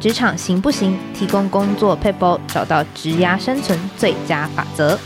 [0.00, 0.96] 职场行不行？
[1.14, 4.98] 提供工作撇步，找到职涯生存最佳法则。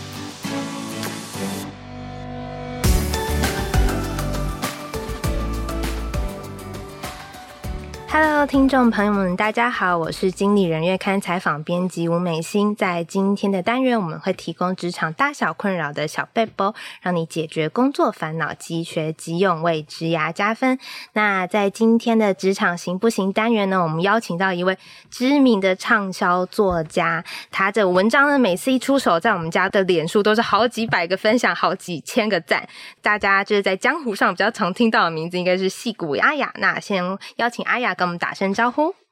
[8.47, 12.77] 听众朋友们，大家好，我是经理人月刊采访编辑吴美心。
[12.77, 20.78] 在今天的单元，我们会提供职场大小困扰的小背包，让你解决工作烦恼，即学即用，为职涯加分。
[21.15, 23.82] 那在今天的职场行不行单元呢？
[23.82, 24.76] 我们邀请到一位
[25.10, 32.68] 知名的畅销作家，他的文章呢，每次一出手，在我们家的脸书都是好几百个分享，好几千个赞。
[33.01, 36.52] 大家就是在江湖上比较常听到的名字，应该是矽谷阿雅。
[36.56, 37.02] 那先
[37.37, 39.03] 邀请阿雅跟我们打声招呼。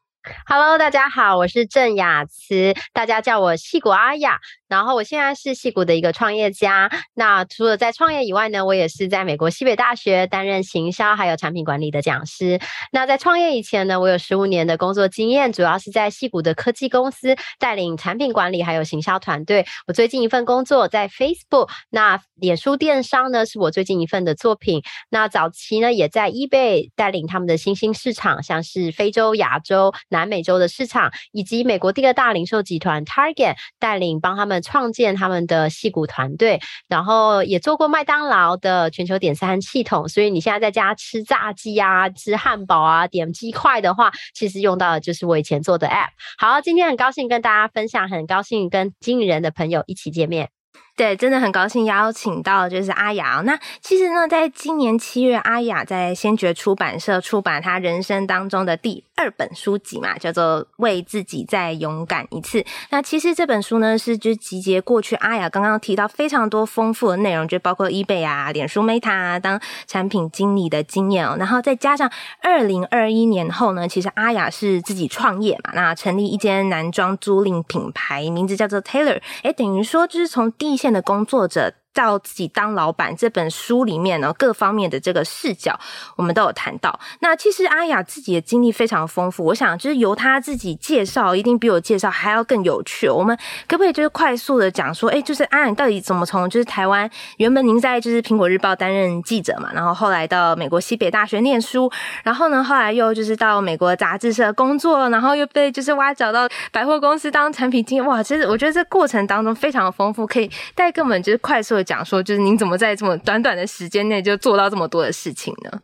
[0.46, 4.38] Hello，大家好，我是郑雅慈，大家叫我戏谷阿雅。
[4.68, 6.88] 然后我现在是戏谷的一个创业家。
[7.12, 12.60] 那除了在创业以外呢，我也是在美国西北大学担任行销还有产品管理的讲师。
[12.92, 19.66] 那在创业以前呢，我有十五年的工作经验，主要是在戏谷的科技公司带领产品管理还有行销团队。
[19.88, 24.82] 我最近一份工作在 Facebook，那脸书电商呢是我最近一份的作品。
[25.10, 34.52] 那早期呢也在 eBay 带领他们的新兴市场，像是非洲、亚洲、南美洲的市场，以及美国第二大零售集团 Target 带领帮他们。
[34.62, 46.10] 创建他们的矽谷团队，然后也做过麦当劳的全球点餐系统，所以你现在在家吃炸鸡啊、吃汉堡啊、点鸡块的话，其实用到的就是我以前做的 App。
[46.38, 50.50] 好，今天很高兴跟大家分享，很高兴跟经理人的朋友一起见面。
[50.94, 53.42] 对，真的很高兴邀请到就是阿雅。
[53.46, 62.60] 那其实呢，在今年七月，阿雅在先觉出版社出版她人生当中的第二本书籍嘛，叫做《为自己再勇敢一次》。
[62.90, 71.36] 那其实这本书呢，是就集结过去阿雅刚刚提到非常多丰富的内容，就包括 eBay 啊、脸书 Meta 啊当产品经理的经验哦。
[71.38, 72.10] 然后再加上
[72.42, 79.18] 二零二一年后呢，其实阿雅是自己创业嘛，那成立一间男装租赁品牌，名字叫做 Taylor。
[79.42, 81.81] 哎，等于说就是从第线的工作者。
[81.94, 85.78] 到自己当老板这本书里面呢，各方面的这个视角，
[86.16, 86.98] 我们都有谈到。
[87.20, 93.08] 那其实阿雅自己的经历非常丰富，我想就是由她自己介绍，一定比我介绍还要更有趣。
[93.08, 93.36] 我们
[93.68, 101.90] 可不可以就是快速的讲说，哎，就是阿雅到底怎么从就是台湾原本您在就是苹果日报担任记者嘛，然后后来到美国西北大学念书，
[102.22, 108.06] 然后呢后来又就是到美国杂志社工作，然后又被就是挖角到百货公司当产品经理。
[108.06, 115.80] 哇，其实我觉得这过程当中非常的丰富，可以带给我们就是快速讲说，就是您怎么在这么短短的时间内就做到这么多的事情呢？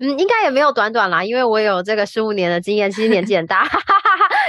[0.00, 3.68] 嗯，应该也没有短短啦，因为我有这个十五年的经验，其实年纪很大。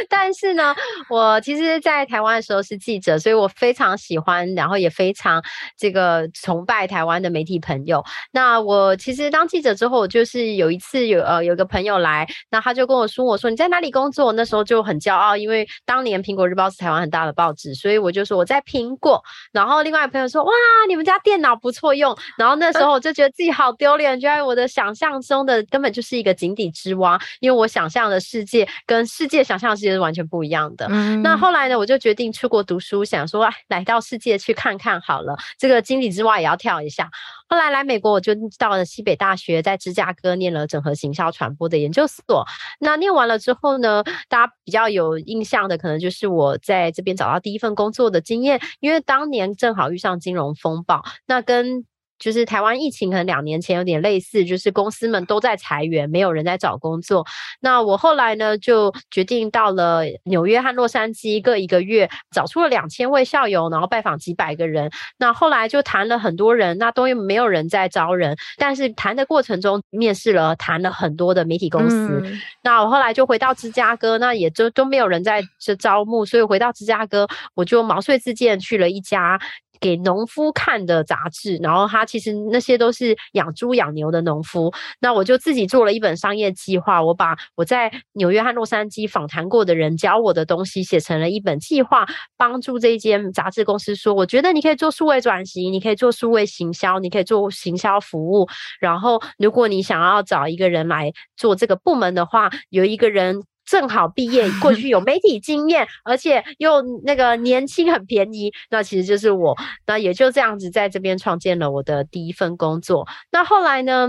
[0.07, 0.75] 但是呢，
[1.09, 5.43] 我其实，在台湾的时候是记者，所以我非常喜欢，然后也非常
[5.77, 8.03] 这个崇拜台湾的媒体朋友。
[8.31, 19.21] 那我其实当记者之后，我就是有一次有呃有个朋友来，那他就跟我说：“我说你在哪里工作？”那时候就很骄傲，因为当年苹果日报是台湾很大的报纸，所以我就说我在苹果。
[19.51, 20.51] 然后另外朋友说：“哇，
[20.87, 30.87] 你们家电脑不错用。”然后那时候我就觉得自己好丢脸，觉得我的想象中的根本就是一个井底之蛙，因为我想象的世界跟世界想象的世界是完全不一样的。
[30.89, 31.21] 嗯。
[31.21, 37.09] 那后来呢，我就决定出国读书，想说来到世界去看看好了，这个井底之外也要跳一下。
[37.47, 42.45] 后来来美国，我就到了西北大学，在芝加哥念了整合行销传播的研究所。
[42.79, 51.85] 那念完了之后呢，大家比较有印象的，可能就是我在这边找到第一份工作的经验，因为当年正好遇上金融风暴，那跟
[52.19, 57.25] 就是台湾疫情可能两年前有点类似，就是公司们都在裁员，没有人在找工作。
[57.61, 64.91] 那我后来呢，就决定到了纽约和洛杉矶各一个月，找出了两千位校友，然后拜访几百个人。
[65.17, 72.21] 那后来就谈了很多人，那都没有人在招人，但是谈的过程中面试了，谈了很多的媒体公司。
[72.25, 72.41] 嗯。
[72.61, 79.39] 那我后来就回到芝加哥，那也就都没有人在这招募，所以回到芝加哥，我就毛遂自荐去了一家。
[79.79, 84.73] 给农夫看的杂志，然后他其实那些都是养猪养牛的农夫。
[84.99, 92.05] 那我就自己做了一本商业计划，我把我在纽约和洛杉矶访谈过的人教我的东西写成了一本计划，
[92.37, 98.47] 帮助这一间杂志公司说，我觉得你可以做数位转型，你可以做数位行销，你可以做行销服务。
[98.79, 103.43] 然后如果你想要找一个人来做这个部门的话，有一个人。
[103.69, 109.55] 正好毕业，过去有媒体经验， 而且又那个年轻很便宜，那其实就是我。
[109.85, 113.07] 那也就这样子在这边创建了我的第一份工作。
[113.31, 114.07] 那后来呢，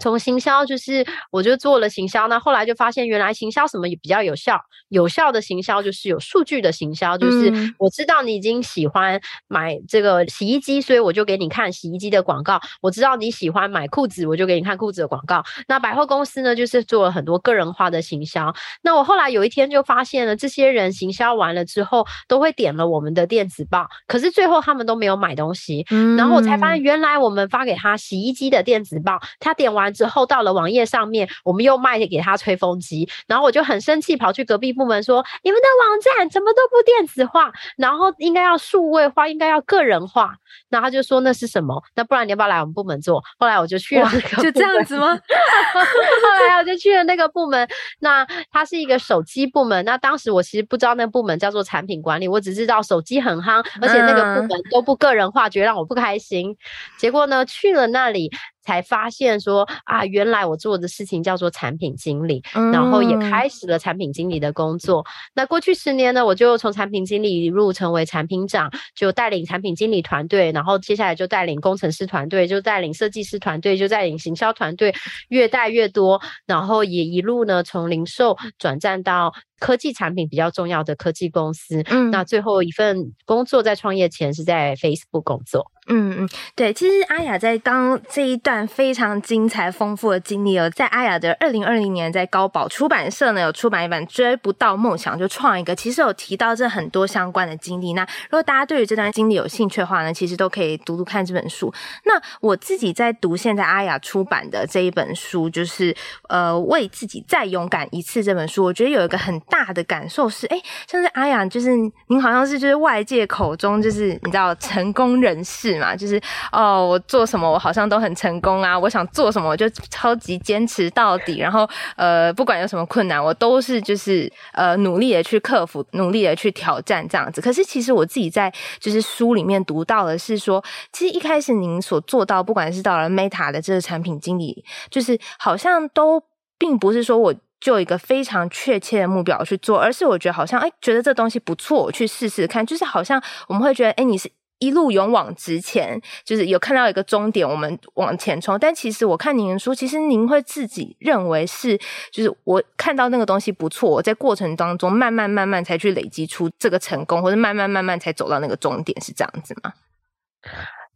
[0.00, 15.42] 从行销就是我就做了行销，那后来就发现原来行销什么也比较有效，有效的行销就是有数据的行销，就是我知道你已经喜欢买这个洗衣机，所以我就给你看洗衣机的广告；我知道你喜欢买裤子，我就给你看裤子的广告。
[15.66, 18.54] 那百货公司呢，就是做了很多个人化的行销。
[18.82, 25.84] 那我后来有一天就发现了，这些人行销完了之后，都会点了我们的电子报，可是最后他们都没有买东西。
[26.16, 29.87] 然后我才发现，原来我们发给他洗衣机的电子报，他点完。
[29.92, 37.52] 之后到了网页上面，我们又卖给他吹风机，然后我就很生气，跑去隔壁部门说：“你们的网站怎么都不电子化？
[37.76, 40.34] 然后应该要数位化，应该要个人化。”
[40.70, 41.82] 然后他就说：“那是什么？
[41.94, 44.10] 那不然你要不要来我们部门做？”后来我就去了，
[44.42, 45.08] 就这样子吗？
[45.74, 47.68] 后来我就去了那个部门。
[48.00, 49.84] 那它是一个手机部门。
[49.84, 56.56] 那当时我其实不知道那个部门叫做产品管理，我只知道手机很夯，而且那个部门都不个人化，觉得让我不开心。
[56.98, 58.30] 结果呢，去了那里。
[58.68, 65.02] 才发现说啊，原来我做的事情叫做产品经理，嗯，然后也开始了产品经理的工作。
[65.34, 74.94] 那过去十年呢，我就从产品经理一路成为产品长，就带领产品经理团队，然后接下来就带领工程师团队，就带领设计师团队，就带领行销团队，
[75.30, 79.32] 越带越多，然后也一路呢从零售转战到。
[79.60, 97.94] 科技产品比较重要的科技公司，嗯，那最后一份工作在创业前是在 Facebook 工作，嗯嗯，对，其实阿雅在刚这一段非常精彩丰富的经历哦，在阿雅的二零二零年在高宝出版社呢有出版一本《追不到梦想就创一个》，其实有提到这很多相关的经历。
[97.94, 101.72] 那如果大家对于这段经历有兴趣的话呢，其实都可以读读看这本书。
[102.04, 105.94] 那我自己在读现在阿雅出版的这一本书，就是
[106.28, 109.36] 呃为自己再勇敢一次这本书，我觉得有一个很。
[109.48, 111.70] 大的感受是，哎、像是阿雅，就是
[112.08, 116.20] 您好像是就是外界口中就是你知道成功人士嘛，就是
[116.52, 127.40] 哦，我做什么我好像都很成功啊，我想做什么我就超级坚持到底，然后呃，不管有什么困难，我都是就是呃努力的去克服，努力的去挑战这样子。
[127.40, 136.22] 可是其实我自己在就是书里面读到的是说，其实一开始您所做到，不管是到了 Meta 的这个产品经理，就是好像都
[136.58, 137.34] 并不是说我。
[137.60, 142.64] 就一个非常确切的目标去做，而是我觉得好像哎，觉得这东西不错，我去试试看。
[142.64, 148.58] 就是好像我们会觉得哎，你是一路勇往直前，就是有看到一个终点，我们往前冲。
[148.58, 151.78] 但其实我看您的书，其实您会自己认为是，
[152.10, 159.72] 就是我看到那个东西不错，我在过程当中慢慢慢慢才去累积出这个成功，或者慢慢慢慢才走到那个终点，是这样子吗？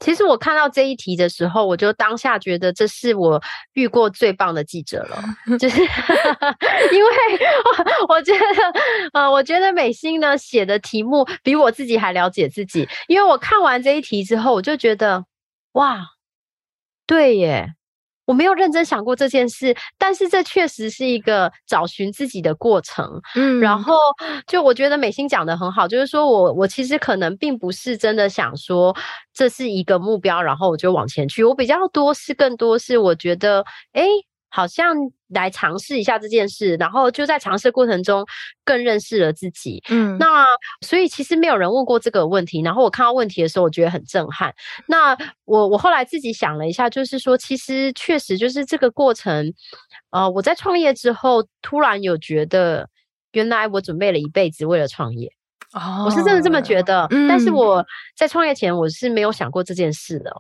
[0.03, 3.41] 其实我看到这一题的时候，我就当下觉得这是我
[3.75, 5.23] 遇过最棒的记者了，
[5.59, 7.11] 就是因为
[8.09, 8.45] 我觉得，
[9.13, 15.25] 呃，我觉得美心呢写的题目比我自己还了解自己，因为我看完这一题之后，我就觉得，
[15.73, 16.01] 哇，
[17.07, 17.75] 对耶。
[18.33, 23.21] 我没有认真想过这件事，但是这确实是一个找寻自己的过程。
[23.35, 23.95] 嗯，然后
[24.47, 28.97] 就我觉得美心讲的很好，就是说我我其实可能并不是真的想说
[29.35, 31.45] 这是一个目标，然后我就往前去。
[31.45, 33.63] 我比较多是更多是我觉得，
[33.93, 34.07] 诶
[34.49, 34.97] 好像
[35.35, 38.25] 来尝试一下这件事，然后就在尝试的过程中
[38.65, 39.83] 更认识了自己。
[39.91, 40.45] 嗯，那
[40.81, 44.55] 所以其实没有人问过这个问题，然后我看到问题的时候，我觉得很震撼。
[44.87, 49.53] 那我我后来自己想了一下，就是说，其实确实就是这个过程。
[50.11, 52.89] 呃，我在创业之后，突然有觉得，
[53.33, 55.33] 原来我准备了一辈子为了创业。
[55.73, 57.07] 哦，我是真的这么觉得。
[57.11, 57.83] 嗯，但是我
[58.15, 60.31] 在创业前，我是没有想过这件事的。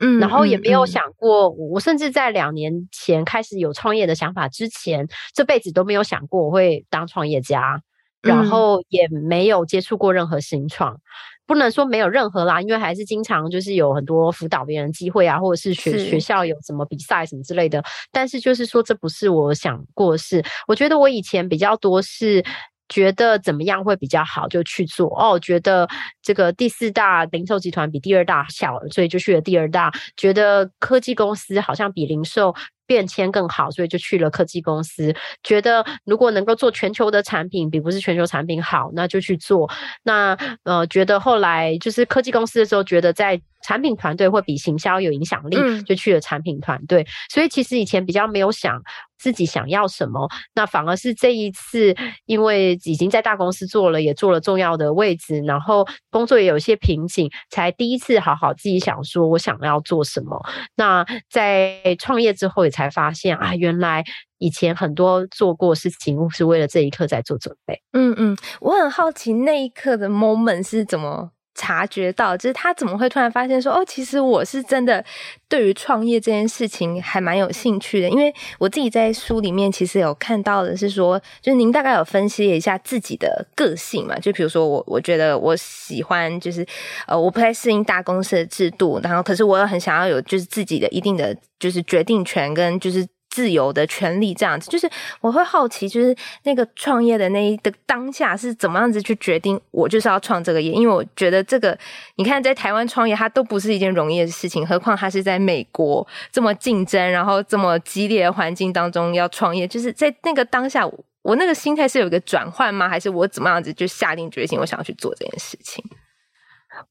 [0.00, 7.82] 嗯，然后也没有想过，嗯嗯、我甚至在两年前开始有创业的想法之前，这辈子都没有想过我会当创业家，
[8.22, 10.98] 然后也没有接触过任何新创，
[11.46, 16.18] 不能说没有任何啦，因为还是经常就是有很多辅导别人机会啊，或者是学是学。
[16.18, 22.42] 校有什么比赛什么之类的，但是就是说这不是我想过的事，我觉得我以前比较多是。
[22.90, 25.38] 觉得怎么样会比较好，就去做哦。
[25.38, 25.88] 觉得
[26.20, 29.90] 这个第四大零售集团比第二大小，所以就去了第二大。
[30.16, 32.54] 觉得科技公司好像比零售
[32.90, 35.14] 变迁更好，所以就去了科技公司。
[35.44, 39.70] 觉得如果能够做全球的产品，比不是全球产品好，那就去做。
[40.02, 47.06] 那呃，觉得后来就是科技公司的时候，觉得在产品团队会比行销有影响力，嗯、就去了产品团队。
[47.32, 48.80] 所以其实以前比较没有想
[49.18, 51.94] 自己想要什么，那反而是这一次，
[52.24, 60.42] 因为已经在大公司做了，也做了重要的位置，然后工作也有一些瓶颈，才第一次好好自己想说我想要做什么。
[60.74, 64.02] 那在创业之后，也才才发现啊，原来
[64.38, 67.82] 以前很多做过事情是为了这一刻在做准备。
[67.92, 75.04] 嗯嗯，我很好奇那一刻的 moment 是怎么察觉到，就是他怎么会突然发现说，哦，其实我是真的
[75.48, 78.08] 对于创业这件事情还蛮有兴趣的。
[78.08, 86.66] 因为我自己在书里面其实有看到的是说，就是您大概有分析一下自己的个性嘛，就比如说我，我觉得我喜欢就是
[87.06, 93.06] 呃，我不太适应大公司的制度，然后可是我又很想要有就是自己的一定的就是决定权跟就是。
[93.30, 101.78] 自由的权利这样子，就是我会好奇，就是那个创业的那一个当下是怎么样子去决定，我就是要创这个业，因为我觉得这个，
[102.16, 110.84] 你看在台湾创业，它都不是一件容易的事情，何况它是在美国这么竞争，然后这么激烈的环境当中要创业，就是在那个当下，
[111.22, 112.88] 我那个心态是有一个转换吗？
[112.88, 115.84] 还是我怎么样子就下定决心，我想要去做这件事情？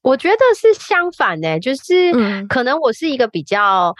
[0.02, 3.94] 我觉得是相反的，就是可能我是一个比较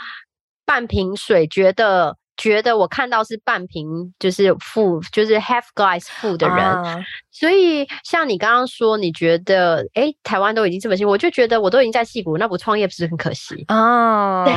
[0.66, 2.16] 半瓶水，觉得。
[2.40, 3.86] 觉得我看到是半瓶，
[4.18, 6.98] 就是 full，就是 half glass full 的人，啊、
[7.32, 14.46] 所以像你刚刚说，你觉得，哎、欸，台湾都已经这么辛苦，我就觉得我都已经在矽谷，那不创业不是很可惜哦？
[14.46, 14.54] 对，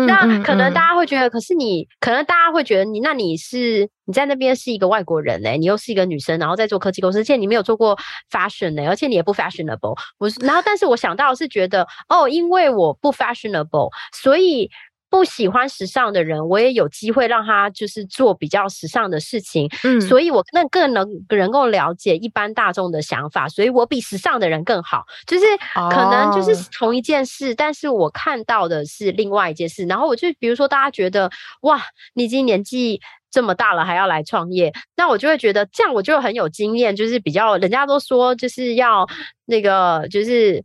[0.00, 7.94] 嗯、那可能大家会觉得，嗯、可是你，可能大家会觉得你，那你是你在那边是一个外国人呢、欸，你又是一个女生，然后在做科技公司，而且你没有做过
[8.30, 14.70] fashion 呢、欸，而且你也不 fashionable，我然后但是我想到是觉得，哦，因为我不 fashionable，所以。
[15.16, 25.46] 不喜欢时尚的人，我也有机会让他就是做比较时尚的事情，嗯，所以我那更能能够了解一般大众的想法，所以我比时尚的人更好，就是
[25.90, 29.86] 可能就是同一件事，哦，但是我看到的是另外一件事。
[29.86, 31.30] 然后我就比如说，大家觉得
[31.62, 31.80] 哇，
[32.12, 39.06] 你已经年纪这么大了，还要来创业，那我就会觉得这样我就很有经验，就是比较人家都说就是要
[39.46, 40.62] 那个就是。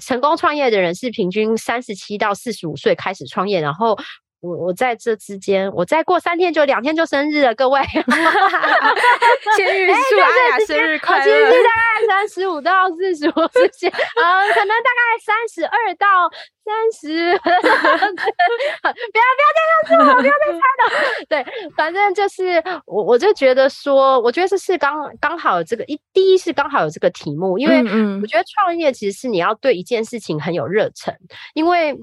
[0.00, 3.98] 成功创业的人是平均三十七到四十五岁开始创业，然后
[4.40, 7.80] 我我在这之间，我再过三天就两天就生日了，各位，
[9.56, 11.24] 先预祝阿雅生日快乐！
[11.24, 16.06] 其实大概三十五到四十五之间，呃，可能大概三十二到。
[16.68, 17.08] 三十，
[17.40, 17.68] 不要不
[18.92, 20.82] 要再告诉我，不要再猜了。
[21.26, 21.42] 对，
[21.74, 27.78] 反正就是我，我就觉得说，我觉得这是刚刚好有这个一，第一是刚好有这个题目，因为
[28.20, 31.16] 我觉得创业其实是你要对一件事情很有热忱，
[31.54, 31.96] 因为。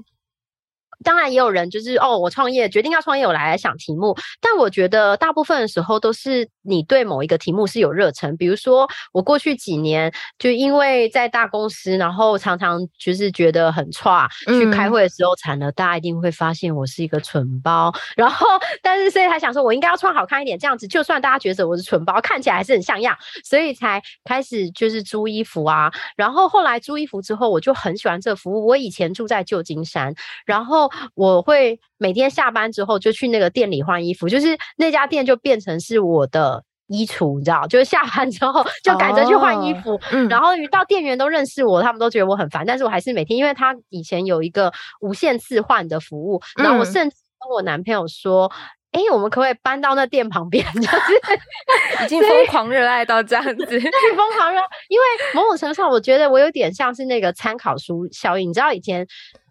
[1.04, 4.16] 当然也有人就是哦，我创业决定要创业，我来来想题目。
[4.40, 8.36] 但我觉得大部分的时候都是你对某一个题目是有热忱。
[8.36, 17.92] 比如说我过去几年就因为在大公司，然后常常就是觉得很差，去开会的时候惨了，大家一定会发现我是一个蠢包。
[18.16, 18.46] 然后
[18.82, 23.16] 但是所以才想说我应该要穿好看一点，这样子就算大家觉得我是蠢包，看起来还是很像样。
[23.44, 25.92] 所以才开始就是租衣服啊。
[26.16, 28.66] 然后后来租衣服之后，我就很喜欢这服务。
[28.66, 30.14] 我以前住在旧金山，
[30.46, 30.85] 然后。
[31.14, 37.66] 我会每天下班之后就去那个店里换衣服，就是那家店就变成是我的衣橱，你知道？
[37.66, 40.00] 就是下班之后就赶着去换衣服，哦、
[40.30, 48.50] 然后遇到店员都认识我，他们都觉得我很烦，但是我还是每天，因为他以前有一个无限次换的服务，然后我甚至跟我男朋友说
[48.92, 59.06] ：“哎、我们可不可以搬到那店旁边？” 就是已经疯狂热爱到这样子，对，疯狂热，因为某种程度上，我觉得我有点像是那个参考书效应，你知道以前。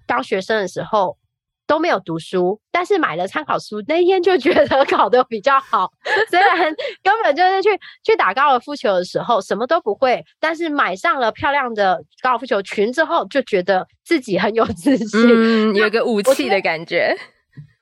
[0.08, 1.18] 当学生的时候
[1.68, 5.92] 都没有读书，但是买了参考书，那一天就觉得 考得比较好。
[6.30, 7.70] 虽然根本就是去
[8.04, 17.16] 去打高尔夫球的时候什么都不会，但是买上了漂亮的高尔夫球裙之后，就觉得自己很有自信，嗯，有个武器的感觉。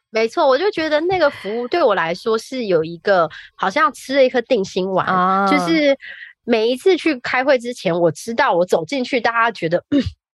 [0.10, 5.98] 没错，我就觉得那个服务对我来说是有一个好像吃了一颗定心丸，哦，就是
[6.46, 9.84] 每一次去开会之前，我知道我走进去，大家觉得。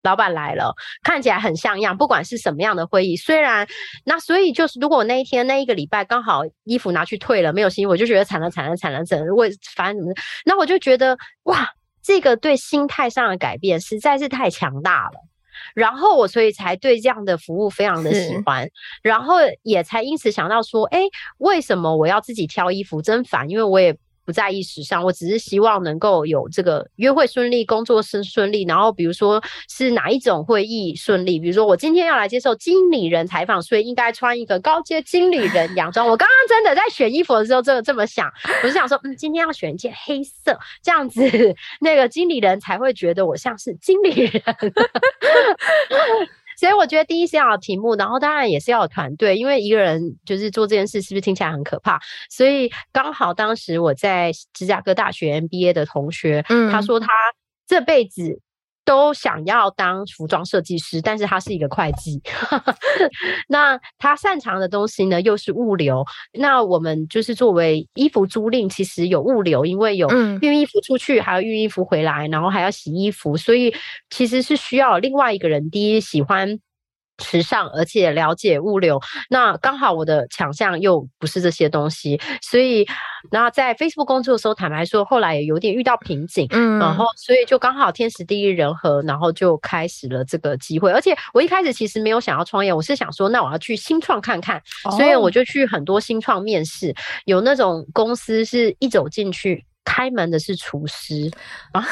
[0.03, 1.97] 老板来了，看起来很像样。
[1.97, 3.67] 不管是什么样的会议，虽然
[4.05, 10.15] 那所以就是，如果那一天那一个礼拜刚好衣服拿去退了，没有新衣服，我就觉得惨了惨了惨了，怎么会反正怎么？
[10.45, 11.69] 那我就觉得哇，
[12.03, 15.21] 这个对心态上的改变实在是太强大了。
[15.75, 18.69] 然后我所以才对这样的服务非常的喜欢，
[19.03, 21.01] 然后也才因此想到说，哎，
[21.39, 23.03] 为什么我要自己挑衣服？
[23.03, 23.97] 真烦，因为我也。
[24.29, 28.63] 不在意时尚，我只是希望能够有这个约会顺利，工作是顺利。
[28.65, 36.07] 然后，比如说是哪一种会议顺利，比如说我今天要来接受经理人采访，所以应该穿一个高阶经理人洋装。
[36.07, 38.31] 我刚刚真的在选衣服的时候，这个这么想，
[38.63, 41.23] 我是想说，嗯，今天要选一件黑色，这样子
[41.81, 44.43] 那个经理人才会觉得我像是经理人。
[46.59, 52.01] 所以我觉得第一是要有题目，然后当然也是要有团队，因为一个人就是做这件事，是不是听起来很可怕？
[52.29, 57.07] 所以刚好当时我在芝加哥大学 MBA 的同学，嗯，他说他
[57.65, 58.41] 这辈子
[58.89, 62.19] 都想要当服装设计师，但是他是一个会计。
[63.47, 66.03] 那他擅长的东西呢，又是物流。
[66.33, 70.09] 那我们就是作为衣服租赁，其实有物流，因为有
[70.41, 73.75] 运衣服出去，还要运衣服回来，然后还要洗衣服，所以
[74.09, 75.69] 其实是需要另外一个人。
[75.69, 76.59] 第一喜欢。
[77.19, 82.87] 时尚，而且了解物流，那刚好我的强项又不是这些东西，所以，
[83.31, 90.93] 然后在 Facebook 工作的时候，坦白说，后来也有点遇到瓶颈，嗯，然后所以就刚好天时地利人和，然后就开始了这个机会。
[90.93, 94.63] 而且我一开始其实没有想要创业，我是想说，那我要去新创看看，
[94.97, 96.95] 所以我就去很多新创面试，
[97.25, 99.65] 有那种公司是一走进去。
[99.89, 101.31] 开门的是厨师
[101.73, 101.83] 啊？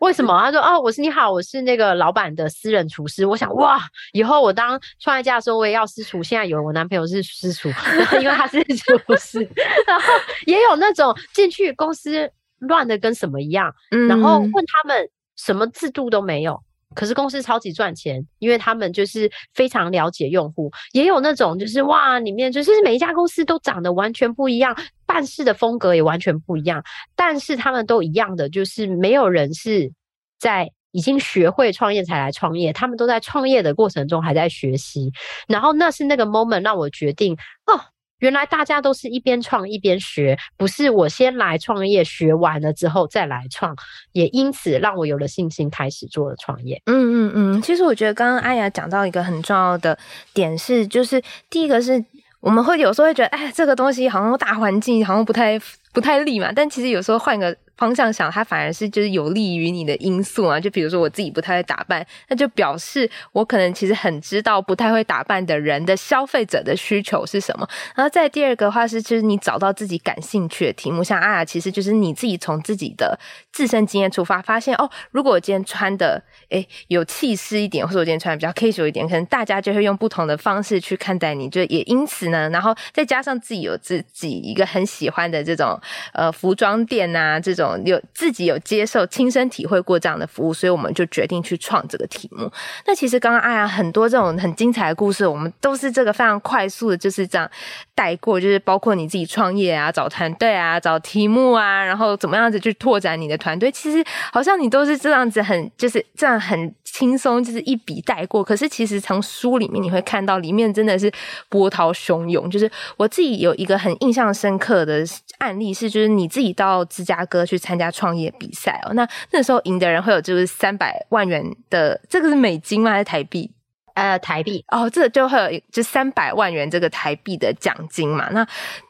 [0.00, 0.40] 为什么？
[0.40, 3.80] 他说：“哦，我是你好，我是那个老板的私人厨师。”我想，哇，
[4.12, 6.22] 以后我当创业家的时候，我也要私厨。
[6.22, 7.68] 现在有我男朋友是私厨，
[8.22, 9.40] 因为他是厨师。
[9.84, 10.12] 然后
[10.46, 13.74] 也有那种进去公司乱的跟什么一样，
[14.08, 16.62] 然后问他们什么制度都没有。
[16.98, 24.76] 可是公司超级赚钱，因为他们就是非常了解用户，也有那种就是哇，里面就是每一家公司都长得完全不一样，
[25.06, 26.82] 办事的风格也完全不一样，
[27.14, 29.92] 但是他们都一样的，就是没有人是
[30.40, 35.12] 在已经学会创业才来创业，他们都在创业的过程中还在学习，
[35.46, 37.34] 然后那是那个 moment 让我决定
[37.66, 37.80] 哦。
[38.18, 43.76] 原来大家都是一边创一边学，不是我先来创业，学完了之后再来创，
[44.12, 46.80] 也因此让我有了信心开始做了创业。
[46.86, 49.98] 嗯嗯嗯，其实我觉得刚刚阿雅讲到一个很重要的
[50.34, 52.04] 点是，就是第一个是
[52.40, 55.58] 我们会有时候会觉得，哎，这个东西好像大环境好像不太
[55.92, 57.56] 不太利嘛，但其实有时候换个。
[57.78, 60.58] 方向想，它反而是就是有利于你的因素啊。
[60.60, 67.66] 就比如说我自己不太会打扮，那就表示我可能其实很知道不太会打扮的人的消费者的需求是什么。
[67.94, 73.16] 然后再第二个话是，就是你找到自己感兴趣的题目，像阿雅，其实就是你自己从自己的
[73.52, 81.48] 自身经验出发，发现哦，如果我今天穿的诶有气势一点，或者我今天穿的比较 casual 一点，可能大家就会用不同的方式去看待你。
[81.48, 85.80] 就也因此呢，然后再加上自己有自己一个很喜欢的这种
[86.12, 87.67] 呃服装店啊，这种。
[87.84, 92.50] 有自己有接受亲身体会过这样的服务，所以我们就决定去创这个题目。
[92.86, 97.50] 那其实刚刚阿雅很多这种很精彩的故事，我们都是这个非常快速的，就是这样
[97.94, 103.70] 带过，就是包括你自己创业啊、找团队啊、找题目啊，然后怎么样子去拓展你的团队。
[103.72, 108.42] 其实好像你都是这样子，很就是这样很轻松，就是一笔带过。
[108.42, 111.12] 可是其实从书里面你会看到，里面真的是
[111.48, 112.48] 波涛汹涌。
[112.48, 115.04] 就是我自己有一个很印象深刻的
[115.38, 122.92] 案例是，就是你自己到芝加哥去参加创业比赛哦，那那时候赢的人会有就是三百万元的，这个是美金吗？
[122.92, 123.50] 还是台币？
[123.94, 128.28] 呃，台币哦，这个就会有就三百万元这个台币的奖金嘛。
[128.30, 128.46] 那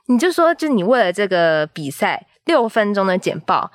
[0.09, 3.70] 你就说，就你为了这个比赛六分钟的简报，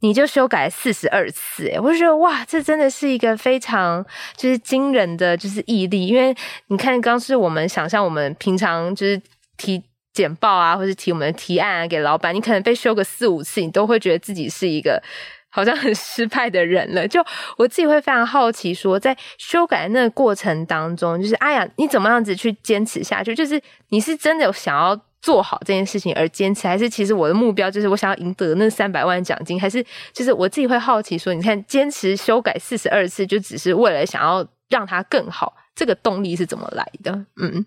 [0.00, 4.02] 你就修改四十二次，诶，我就觉得哇，这真的是一个非常
[4.34, 6.34] 就是惊人的就是毅力，因为
[6.68, 9.20] 你看，刚是我们想象我们平常就是
[9.58, 9.84] 提。
[10.18, 15.00] 简报啊，或是提我们的提案啊，给老板，你可能被修个四五次，你都会觉得自己是一个
[15.48, 17.06] 好像很失败的人了。
[17.06, 17.24] 就
[17.56, 23.32] 我自己会非常好奇，说在修改那个过程当中，就是哎呀，你怎么样子去坚持下去？
[23.32, 29.60] 就是你是真的有想要做好这件事情而坚持，还是其实我的目标就是我想要赢得那三百万奖金？
[29.60, 37.24] 还是就是我自己会好奇说，你看坚持修改四十二次，就只是为了想要让它更好，这个动力是怎么来的？
[37.40, 37.64] 嗯。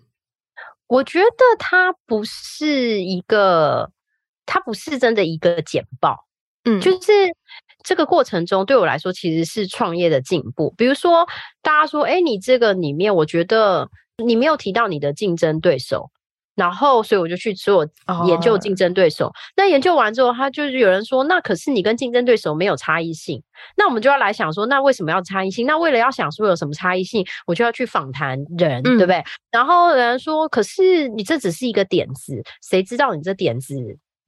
[0.86, 3.90] 我觉得它不是一个，
[4.46, 6.26] 它不是真的一个简报，
[6.64, 7.12] 嗯，就是
[7.82, 10.72] 这个过程中对我来说其实是创业的进步。
[10.76, 11.26] 比如说，
[11.62, 13.88] 大家说，哎，你这个里面，我觉得
[14.24, 16.11] 你没有提到你的竞争对手。
[16.54, 17.86] 然后，所以我就去做
[18.26, 19.26] 研究竞争对手。
[19.26, 19.34] Oh.
[19.56, 23.42] 那研究完之后，他就是有人说，那可是你跟竞争对手没有差异性。
[23.76, 25.66] 那我们就要来想说，那为什么要差异性？
[25.66, 29.24] 那为了要想说有什么差异性，我就要去访谈人，嗯、对不对？
[29.50, 33.74] 然后有人说，可是你这只是一个点子，谁知道你这点子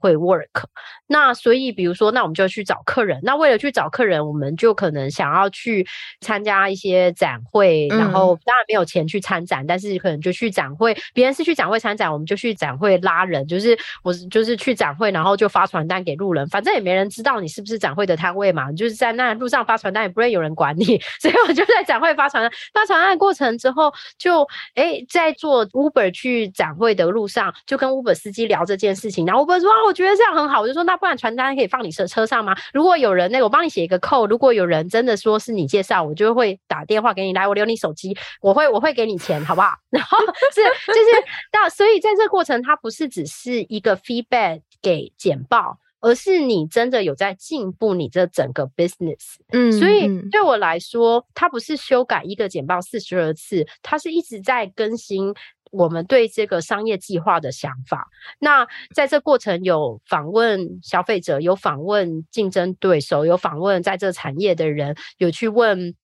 [0.05, 0.65] 会 work，
[1.07, 3.19] 那所以比如说，那我们就去找客人。
[3.23, 5.87] 那为了去找客人，我们就可能想要去
[6.21, 10.95] 参加一些展会，然后当然没有钱去参展，但是可能就去展会。
[11.15, 20.85] 别人是去展会参展，我们就去展会拉人，就是我就是去展会，然后就发传单给路人，反正也没人知道你是不是展会的摊位嘛，就是在那路上发传单，也不会有人管你，
[21.19, 22.53] 所以我就在展会发传单。
[22.75, 32.55] 发传单的过程之后，就哎在做 Uber 去展会的路上，就跟 Uber 司机聊这件事情，然后 Uber 说我觉得这样很好，我就说那不然传单可以放你车车上吗？
[32.73, 34.27] 如果有人那个，我帮你写一个扣。
[34.27, 39.75] 如果有人真的说是你介绍，我就会打电话给你来，我留你手机，我会我会给你钱，好不好？
[39.89, 40.19] 然后
[40.53, 45.79] 是就是到，所以在这个过程，它不是只是一个 feedback 给简报。
[46.01, 49.37] 而是你真的有在进步你这整个 business。
[49.53, 55.33] 嗯，所以对我来说，它不是修改一个简报四十二次，它是一直在更新
[55.75, 58.07] 我们对这个商业计划的想法。
[58.39, 65.95] 那在这过程有访问消费者，有访问竞争对手，有访问在这产业的人，有去问。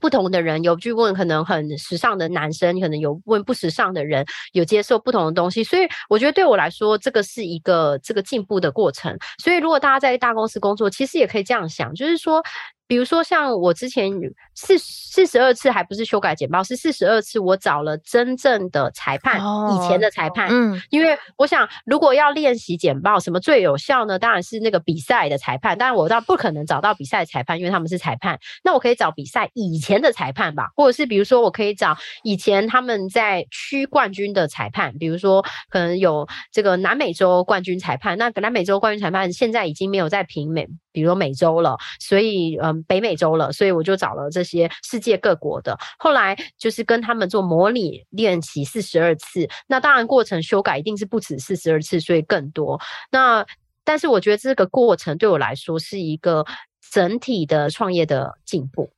[0.00, 9.18] 不同的人有去问，可能很时尚的男生，可能有问不时尚的人，有接受不同的东西，所以我觉得对我来说，这个是一个这个进步的过程。
[9.42, 12.40] 所以如果大家在大公司工作，其实也可以这样想，就是说。
[12.90, 14.10] 比如说，像我之前
[14.56, 20.48] 四四十二次还不是修改简报，是四十二次我找了真正的裁判，哦、以前的裁判。
[20.50, 24.18] 嗯，因为我想，如果要练习简报，什么最有效呢？
[24.18, 25.78] 当然是那个比赛的裁判。
[25.78, 28.40] 当然，我倒不可能找到比赛裁判，因为他们是裁判。
[28.64, 34.98] 那我可以找比赛以前的裁判吧，或者是比如说，我可以找以前他们在区冠军的裁判。
[34.98, 38.18] 比如说，可能有这个南美洲冠军裁判。
[38.18, 42.84] 那南美洲冠军裁判现在已经没有在评美，比如说美洲了，所以嗯。
[42.90, 49.48] 北美洲了，所以我就找了这些世界各国的，后来就是跟他们做模拟练习四十二次。
[49.68, 52.80] 那当然过程修改一定是不止四十二次，所以更多。
[53.12, 53.46] 那
[53.84, 56.44] 但是我觉得这个过程对我来说是一个
[56.90, 58.90] 整体的创业的进步。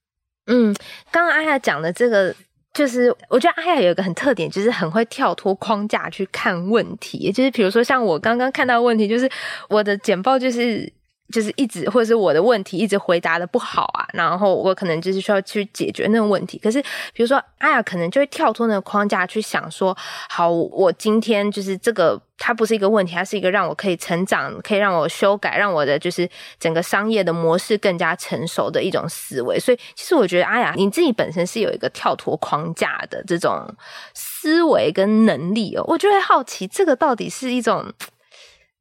[0.46, 0.74] 嗯，
[1.10, 2.34] 刚刚阿雅讲的这个，
[2.72, 7.30] 就是我觉得阿雅有一个很特点，就是很会跳脱框架去看问题。
[7.30, 9.30] 就是比如说像我刚刚看到问题，就是
[9.68, 10.90] 我的简报就是。
[11.32, 16.58] 就是一直，或者是我的问题一直回答的不好啊，然后我可能就是需要去解决那个问题。
[16.58, 16.80] 可是，
[17.14, 19.96] 比如说阿雅可能就会跳脱那个框架去想说，
[20.28, 26.28] 好，我今天就是这个，它不是一个问题，它是一个让我可以成长，可以让我修改，让我的就是
[26.60, 29.58] 整个商业的模式更加成熟的一种思维。
[29.58, 33.66] 所以，其实我觉得阿雅你自己本身是有一个跳脱框架的这种
[34.12, 35.84] 思维跟能力哦。
[35.88, 37.90] 我就会好奇，这个到底是一种。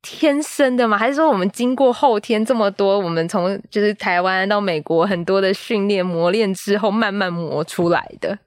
[0.02, 0.98] 天生的吗？
[0.98, 8.38] 还是说我们经过后天这么多，我们从就是台湾到美国很多的训练磨练之后，慢慢磨出来的？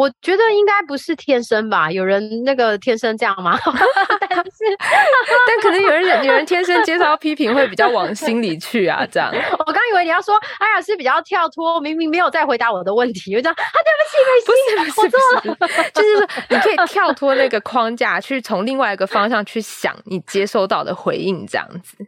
[0.00, 1.92] 我觉得应该不是天生吧？
[1.92, 3.58] 有人那个天生这样吗？
[4.30, 4.64] 但是，
[5.46, 9.30] 但可能有人有人天生接受到批评会比较往心里去啊，这样。
[9.66, 21.98] 我刚以为你要说，哎呀是比较跳脱，明明没有在回答我的问题，我就这样啊，对不起，不是，不是，不是，就是说你可以跳脱那个框架，去从另外一个方向去想你接收到的回应，这样子。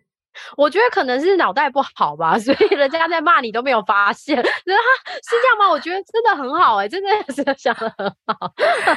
[0.57, 5.69] 我觉得可能是脑袋不好吧， 所以人家在骂你都没有发现， 是这样吗？
[5.71, 8.53] 我觉得真的很好哎、欸，真的是想的很好，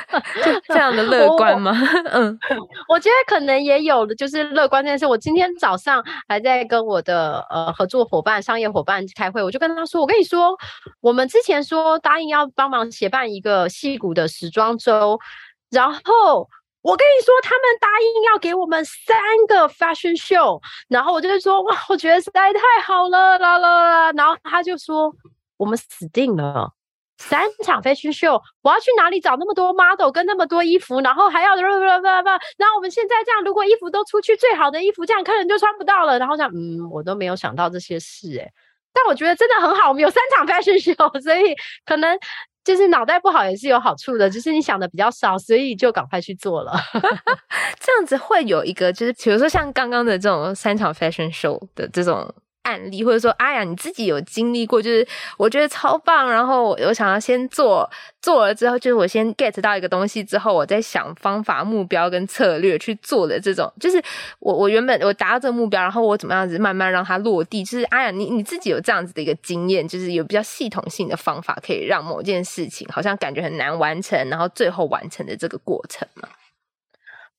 [0.67, 1.71] 这样的乐观吗？
[2.11, 2.37] 嗯，
[2.89, 5.05] 我觉得可能也有的，就是乐观这件事。
[5.05, 10.55] 我今天早上还在跟我的呃合作伙伴、商业伙伴开会，我就跟他说：“我跟你说，
[11.01, 15.19] 我们之前说答应要帮忙协办一个戏谷的时装周，
[15.69, 16.49] 然后。”
[16.85, 19.17] 我跟你说，他们答应要给我们三
[19.47, 25.11] 个 fashion show，然后我就说哇，我觉得实在太好了啦啦啦，然后他就说
[25.57, 26.71] 我们死定了，
[27.17, 38.47] 三场 fashion show，我要去哪里找那么多 model 跟那么多衣服，然后还要不不不不，然后我们现在这样，如果衣服都出去，最好的衣服这样客人就穿不到了，然后这样，嗯，我都没有想到这些事诶、
[38.93, 42.15] 但我觉得真的很好，我们有三场 fashion show，所以可能。
[42.65, 46.73] 就是脑袋不好也是有好处的，就是你想的比较少，所以就赶快去做了。
[47.79, 52.33] 这样子会有一个，就是比如说像刚刚的这种三场 fashion show 的这种。
[52.65, 57.89] 案例，或者说，哎呀，你自己有经历过，就是我觉得超棒，然后我想要先做，
[58.21, 64.03] 做了之后，就是我先 get 到一个东西之后，我再想方法、目标跟策略去做的这种，就是
[64.39, 76.27] 我我原本我达到这个目标，然后我怎么样子慢慢让它落地，就是哎呀，你你自己有这样子的一个经验，就是有比较系统性的方法，可以让某件事情好像感觉很难完成，然后最后完成的这个过程嘛？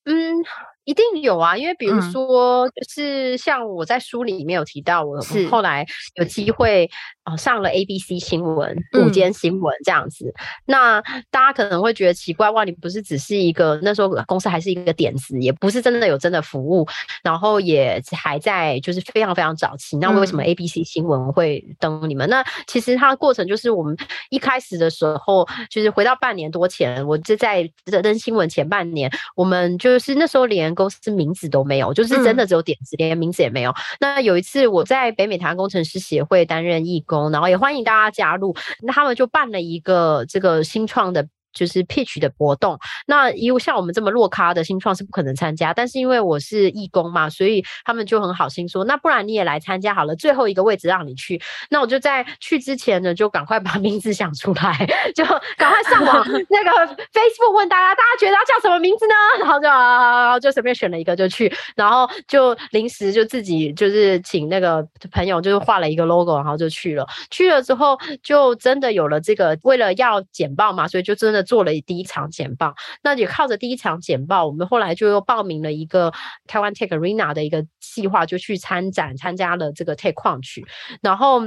[0.04, 0.44] 嗯。
[0.86, 5.20] 一定有啊，因为比如说，就是像我在书里面有提到，我
[5.50, 6.88] 后来有机会
[7.24, 10.32] 啊上了 ABC 新闻、午间新闻这样子。
[10.64, 16.86] 那大家可能会觉得奇怪，哇，你不是只是一个那时候公司还是一个点子，也不是真的有真的服务，
[17.24, 19.96] 然后也还在就是非常非常早期。
[19.96, 22.30] 那为什么 ABC 新闻会登你们？
[22.30, 23.96] 那其实它的过程就是我们
[24.30, 27.68] 一开始的时候，就是回到半年多前，我就在
[28.04, 30.75] 登新闻前半年，我们就是那时候连。
[30.76, 33.74] 公司名字都没有，就是真的只有点子，连名字也没有。
[33.98, 38.54] 那有一次我在北美台湾工程师协会担任义工，然后也欢迎大家加入。
[38.82, 41.26] 那他们就办了一个这个新创的。
[41.56, 42.78] 就是 pitch 的活动。
[43.06, 51.40] 那因为像我们这么落咖的新创是不可能参加，但是因为我是义工嘛，所以他们就很好心说，那不然你也来参加好了，最后一个位置让你去。
[51.70, 55.24] 那我就在去之前呢，就赶快把名字想出来，就
[55.56, 59.14] 赶快上网那个 Facebook 问大家，大家觉得要叫什么名字呢？
[59.40, 67.06] 然后就然后就随便选了一个就去，然后就临时就自己就是请那个朋友就是画了一个 logo，然后就去了。
[67.30, 72.74] 去了之后就真的有了这个，为了要简报嘛，所以就真的做了第一场简报。
[73.02, 76.12] 那也靠着第一场简报，我们后来就又报名了一个
[76.46, 80.66] 台湾 Take Arena 的一个计划，就去参展，参加了这个 Take 矿区
[81.00, 81.40] 然后。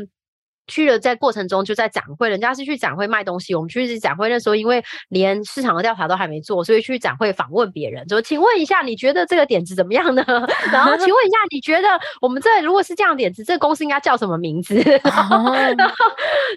[0.69, 10.23] 去了，在过程中就在展会，人家是去展会卖东西，我们去展会那时候，因为连市场的调查都还没做，所以去展会访问别人，说：“请问一下，你觉得这个点子怎么样呢？”
[10.71, 11.87] 然后，请问一下，你觉得
[12.21, 14.75] 我们这如果是这样的点子，这个公司应该叫什么名字？
[15.03, 15.53] 然后，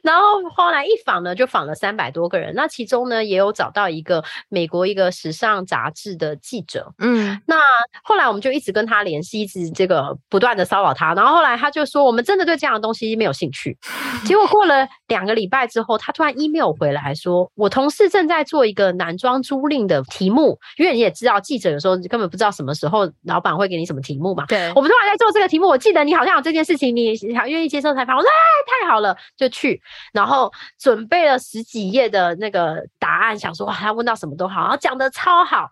[0.02, 7.56] 然后后来一访呢，就访了三百多个人，那其中呢，也有找到一个美国一个时尚杂志的记者，嗯，那
[8.02, 13.76] 后来我们就一直跟他联系，一直这个不断的骚扰他，然后后来他就说，我们真的对这样的东西没有兴趣。
[14.24, 24.46] 结果过了两个礼拜之后，他突然 email 回来说：“我同事正在做一个男装租赁的题目，因为你也知道，记者有时候根本不知道什么时候老板会给你什么题目嘛。
[24.46, 28.16] 对，我们突然在做这个题目，我记得你好像有这件事情，你还愿意接受采访？
[28.16, 28.32] 我说：哎，
[28.80, 29.82] 太好了，就去。
[30.12, 35.70] 然后准备了十几页的那个答案，想说哇，他问到什么都好，然后讲得超好。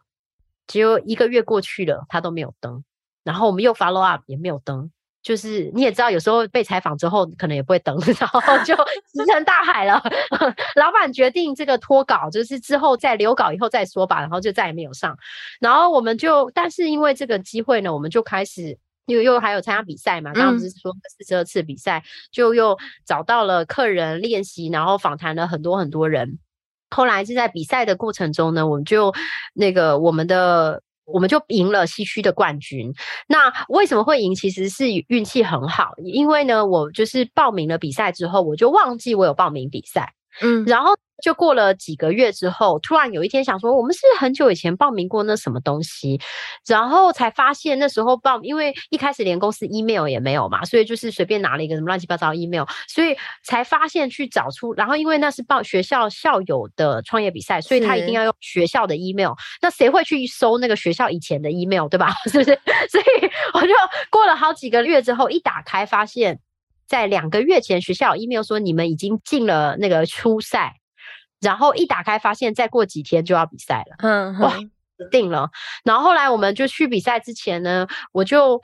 [0.67, 2.83] 结果一个月过去了，他都没有登，
[3.23, 4.91] 然后我们又 follow up 也没有登。”
[5.23, 10.03] 就是你也知道，有时候被采访之后，可能也不会等， 然后就石沉大海了。
[10.77, 15.15] 老板决定这个脱稿，就是之后再留稿以后再说吧，然后就再也没有上。
[15.61, 22.03] 然后我们就，但是因为这个机会呢，我们就开始又又还有参加比赛嘛，刚刚不是说四十二次比赛，
[22.33, 26.39] 就又找到了客人练习，然后访谈了很多很多人。
[26.89, 29.13] 后来是在比赛的过程中呢，我们就
[29.53, 30.83] 那个我们的。
[31.13, 32.93] 我们就赢了西区的冠军。
[33.27, 34.35] 那为什么会赢？
[34.35, 40.15] 其实是运气很好，因为呢，我就是报名了比赛之后，我就忘记我有报名比赛。
[40.41, 40.97] 嗯，然后。
[41.21, 46.21] 就过了几个月之后，突然有一天想说，我们是很久以前报名过那什么东西，
[46.67, 62.13] 然后才发现那时候报，因为一开始连公司 email 也没有嘛，所以就是随便拿了一个什么乱七八糟 email，所以才发现去找出，然后因为那是报学校校友的创业比赛，所以他一定要用学校的 email，那谁会去搜那个学校以前的 email，对吧？
[62.31, 62.59] 是不是？
[62.91, 63.75] 所以我就
[64.11, 66.41] 过了好几个月之后，一打开发现，
[66.87, 70.80] 在两个月前学校有 email 说你们已经进了那个初赛。
[71.41, 73.97] 然后一打开，发现再过几天就要比赛了。
[73.99, 74.53] 嗯，哇，
[75.11, 75.51] 定了。
[75.85, 78.61] 然后后来我们就去比赛之前呢，我就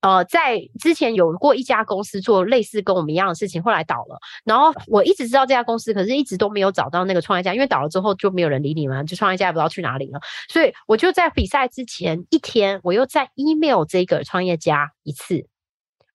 [0.00, 4.18] 呃在之前有过一家公司做类似跟我们一样的事情，后来倒了。
[4.44, 10.20] 然后我一直知道这家公司，可是一直都没有找到那个创业家，因为倒了之后就没有人理你们，就创业家也不知道去哪里了。
[10.48, 15.46] 所以我就在比赛之前一天，我又在 email 这个创业家一次。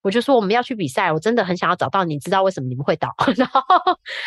[0.03, 3.09] 我就说我们要去比赛，我真的很想要找到你，知道为什么你们会倒？
[3.35, 3.63] 然后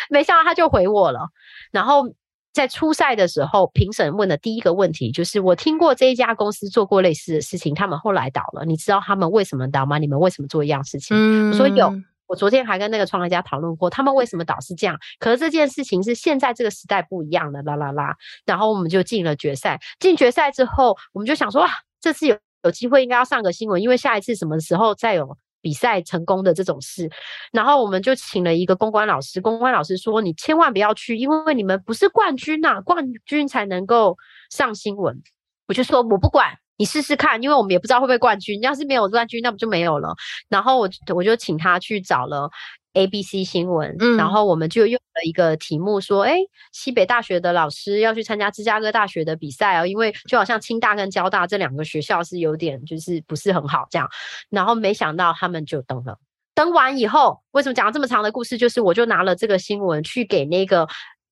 [0.09, 1.29] 没想到他就回我了。
[1.71, 2.03] 然后
[2.51, 9.99] 在初赛的时候，评审问的第一个问题就是：我听过这一家公司做过类似的事情，他们后来倒了，你知道他们为什么倒吗？
[9.99, 11.15] 你们为什么做一样事情？
[11.15, 11.93] 嗯，我说有，
[12.25, 14.97] 我昨天还跟那个创业家讨论过，他们为什么倒是这样。
[15.19, 18.15] 可是这件事情是现在这个时代不一样的，啦啦啦。
[18.45, 19.79] 然后我们就进了决赛。
[19.99, 21.69] 进决赛之后，我们就想说哇，
[22.01, 25.37] 这次有有机会应该要上个新闻，因为下一次什么时候再有。
[25.61, 27.09] 比赛成功的这种事，
[27.51, 29.41] 然后我们就请了一个公关老师。
[29.41, 34.17] 公关老师说：“你千万不要去，因为你们不是冠军呐，冠军才能够
[34.49, 35.21] 上新闻。”
[35.67, 38.61] 我就说：“我不管，你试试看，因为我们也不知道会不会冠军。
[38.61, 40.15] 要是没有冠军，那不就没有了。”
[40.47, 42.49] 然后我我就请他去找了。
[42.97, 46.37] ABC 新闻，嗯，然后我们就用了一个题目说，哎，
[46.71, 54.09] 西北大学的老师要去参加芝加哥大学的比赛哦，因为就好像清大跟交大这两个学校是有点就是不是很好这样，
[54.49, 56.17] 然后没想到他们就登了，
[56.55, 58.57] 登完以后，为什么讲了这么长的故事？
[58.57, 60.87] 就是我就拿了这个新闻去给那个。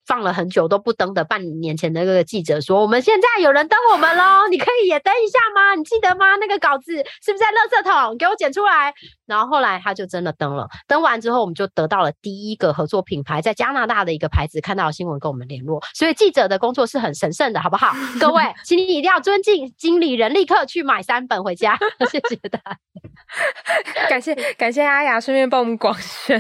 [0.06, 5.76] 放了很久都不登的半年前的那个记者说：“我们现在有人登我们喽， 你可以也登一下吗？
[5.76, 6.36] 你记得吗？
[6.36, 8.18] 那个稿子是不是在垃圾桶？
[8.18, 8.94] 给我捡出来。”
[9.26, 10.68] 然后后来他就真的登了。
[10.88, 15.82] 登完之后，我们就得到了第一个合作品牌，在加拿大的一个牌子看到新闻跟我们联络。
[15.94, 17.94] 所以记者的工作是很神圣的，好不好？
[18.22, 21.78] 各位，请你一定要尊敬经理人，立刻去买三本回家。
[22.12, 26.40] 谢谢大家，感谢感谢阿雅，顺便帮我们广宣。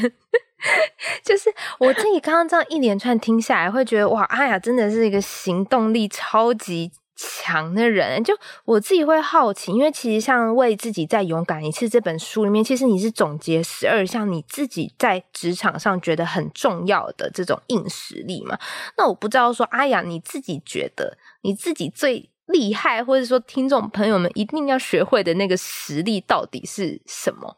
[1.24, 8.34] 就是我自己刚刚这样一连串听下来，会觉得哇，阿雅真的是一个行动力超级强的人，就
[8.66, 18.58] 我自己会好奇，因为其实像为自己再勇敢一次这本书里面，其实你是总结十二项你自己在职场上觉得很重要的这种硬实力嘛。
[18.98, 27.58] 那我不知道说阿雅你自己觉得你自己最厉害，或者说听众朋友们一定要学会的那个实力到底是什么？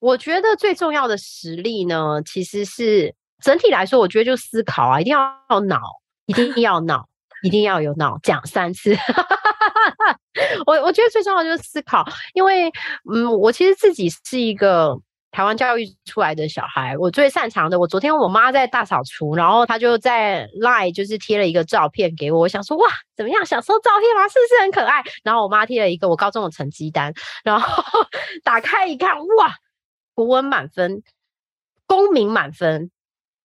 [0.00, 5.80] 我觉得最重要的实力呢，其实是整体来说，我觉得就思考啊，一定要脑，
[6.26, 7.08] 一定要脑。
[7.44, 8.96] 一定要有脑，讲三次。
[10.66, 12.68] 我我觉得最重要就是思考，因为
[13.14, 14.98] 嗯，我其实自己是一个
[15.30, 17.78] 台湾教育出来的小孩，我最擅长的。
[17.78, 23.46] 我昨天我妈在大扫除，然后她就在 Line 就是贴了一个照片给我，我想说哇，怎么样？
[23.46, 24.26] 小时候照片吗？
[24.26, 25.04] 是不是很可爱？
[25.22, 27.84] 然后我妈贴了一个我高中的成绩单，然后
[28.42, 29.54] 打开一看，哇，
[30.18, 31.04] 国文满分，
[31.86, 32.90] 公民满分，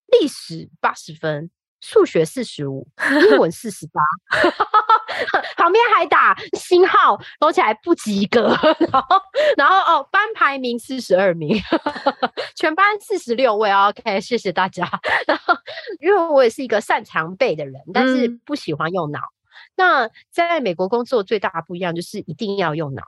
[0.07, 1.51] 历史八十分。
[1.79, 2.87] 数学四十五，
[3.29, 4.01] 英文四十八，
[5.57, 8.57] 旁边还打星号，勾起来不及格。
[8.89, 9.21] 然后，
[9.57, 11.61] 然后哦，班排名四十二名，
[12.55, 13.69] 全班四十六位。
[13.71, 14.89] OK，谢谢大家。
[15.27, 15.53] 然后，
[15.99, 19.19] 因为我也是一个擅长背的人，但是不喜欢用脑。
[19.19, 19.29] 嗯、
[19.75, 23.03] 那在美国工作最大的不一样就是一定要用脑。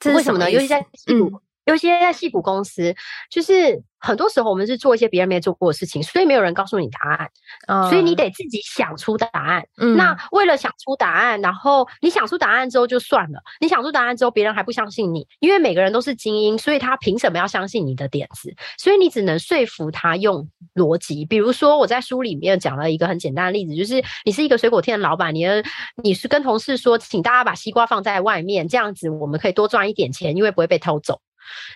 [0.00, 0.50] 这是什么呢？
[0.50, 1.30] 尤其在嗯，
[1.64, 2.94] 尤其在戏骨公司，
[3.30, 3.82] 就是。
[4.04, 7.30] 很多时候我们是做一些别人没做过的事情，所以没有人告诉你答案，
[7.68, 9.64] 嗯、所以你得自己想出答案。
[9.78, 18.54] 嗯、那为了想出答案，然后你想出答案之后就算了，你想出答案之后别人还不相信你，因为每个人都是精英，所以他凭什么要相信你的点子？
[18.76, 21.24] 所以你只能说服他用逻辑。
[21.24, 25.64] 比如说我在书里面讲了一个很简单的例子，就是你是一个水果店的老板，你的
[26.02, 31.22] 你是跟同事说，请大家把西瓜放在外面，这样子我们可以多赚一点钱，因为不会被偷走。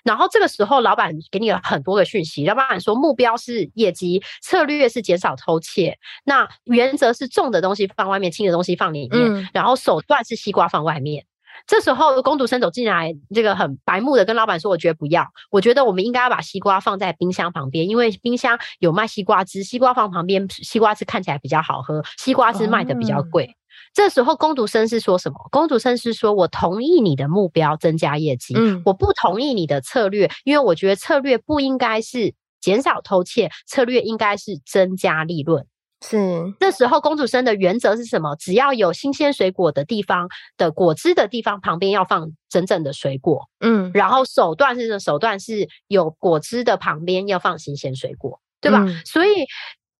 [0.03, 2.45] 然后这个时候，老板给你了很多的讯息。
[2.45, 9.19] 老板说，目标是业绩，策略是减少偷窃，那原则是重的东西放外面，轻的东西放里面。
[9.21, 11.25] 嗯、然后手段是西瓜放外面。
[11.67, 23.58] 这时候工读生走进来，这个很白目的跟老板说：“我觉得不要，我觉得我们应该要把西瓜放在冰箱旁边，因为冰箱有卖西瓜汁，西瓜放旁边，西瓜汁看起来比较好喝，西瓜汁卖的比较贵。”嗯
[23.93, 25.37] 这时候，工读生是说什么？
[25.51, 35.65] 工读生是说：“我同意你的目标增加业绩，嗯，我不同意你的策略，因为我觉得策略不应该是减少偷窃，策略应该是增加利润。”
[36.01, 36.53] 是。
[36.61, 38.35] 这时候，公主生的原则是什么？
[38.37, 44.97] 只要有新鲜水果的地方的果汁的地方旁边要放整整的水果，嗯，然后手段是？
[44.99, 48.85] 手段是有果汁的旁边要放新鲜水果，对吧？
[48.87, 49.29] 嗯，所以。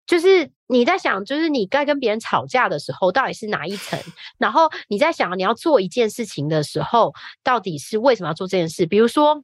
[0.10, 4.00] 就是你在想，就是你该跟别人吵架的时候，到底是哪一层？
[4.40, 8.88] 然后你在想，你要做一件事情的时候，到底是为什么要做这件事？
[8.88, 9.44] 比如说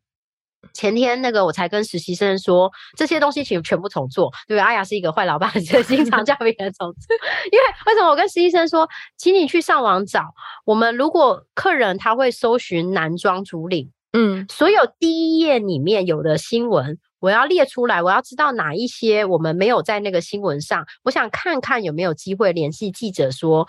[0.73, 4.32] 前天那个，我才跟实习生说，这些东西请全部重做。
[4.47, 7.15] 对，阿雅是一个坏老板，就经常叫别人重做。
[7.54, 10.23] 因为为什么我跟实习生说，请你去上网找，
[10.65, 16.97] 我们如果客人他会搜寻男装主领，嗯，所有第一页里面有的新闻。
[17.26, 20.86] 我要列出来，我要知道哪一些我们没有在那个新闻上。
[21.04, 23.68] 我想看看有没有机会联系记者说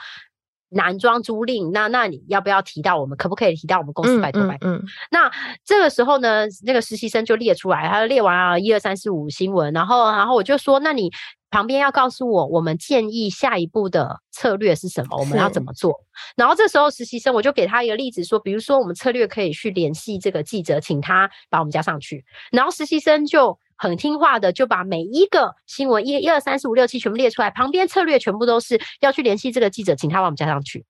[0.68, 3.16] 男装租赁，那那你要不要提到我们？
[3.16, 4.20] 可不可以提到我们公司？
[4.20, 4.70] 拜托拜托。
[4.70, 5.32] 嗯嗯嗯、那
[5.64, 11.10] 这个时候呢，那个实习生就列出来，他列完了一二三四五新闻，然后然后我就说，那你。
[11.50, 15.16] 旁边要告诉我，我们建议下一步的策略是什么？
[15.18, 15.94] 我们要怎么做？
[16.36, 22.24] 然后这时候实习生我就给他一个例子，说，比如说我们策略可以去联系这个记者，请他把我们加上去。
[22.50, 30.84] 然后实习生就很听话的就把每一个新闻一、一二三四五六七全部列出来，旁边策略全部都是要去联系这个记者，请他把我们加上去。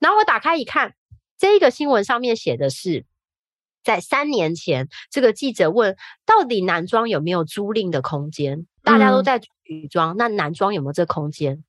[0.00, 0.94] 然后我打开一看，
[1.38, 3.06] 这个新闻上面写的是，
[3.84, 5.96] 在三年前，这个记者问，
[6.26, 8.66] 到底男装有没有租赁的空间？
[8.82, 11.62] 大家都在女装，那男装有没有这个空间？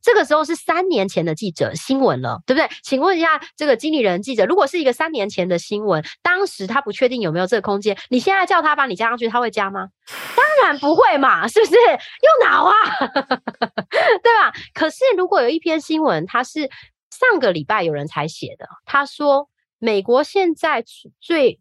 [0.00, 2.66] 这个时候是三年前的记者新闻了，对不对？
[2.82, 9.88] 请问一下，这个经理人记者，如果是一个三年前的新闻，当时他不确定有没有这个空间，你现在叫他把你加上去，他会加吗？
[10.36, 11.72] 当然不会嘛，是不是？
[11.74, 12.72] 用脑啊，
[14.22, 14.54] 对吧？
[14.72, 16.70] 可是如果有一篇新闻，他是
[17.10, 20.82] 上个礼拜有人才写的，他说美国现在
[21.20, 21.60] 最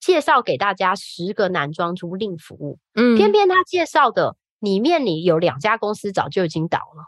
[0.00, 4.34] 介绍给大家十个男装租赁服务，嗯，偏偏他介绍的。
[4.60, 7.06] 里面你有两家公司早就已经倒了，